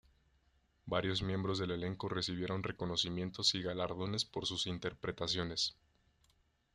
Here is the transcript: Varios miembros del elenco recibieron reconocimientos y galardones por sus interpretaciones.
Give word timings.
Varios 0.87 1.21
miembros 1.21 1.59
del 1.59 1.69
elenco 1.69 2.09
recibieron 2.09 2.63
reconocimientos 2.63 3.53
y 3.53 3.61
galardones 3.61 4.25
por 4.25 4.47
sus 4.47 4.65
interpretaciones. 4.65 5.75